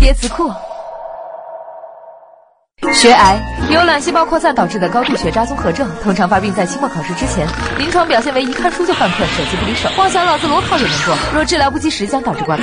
[0.00, 0.50] 叠词库。
[2.94, 3.38] 学癌
[3.70, 7.46] 由卵细胞扩散导致的高度血渣综合症，通常发病在期末考试之前，
[7.78, 11.14] 临床表现为一看书就犯困，手机不离手，妄想老子裸考也能过。
[11.34, 12.62] 若治疗不及时，将导致挂科。